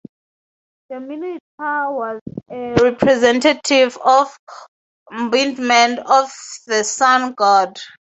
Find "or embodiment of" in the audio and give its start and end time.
4.03-6.31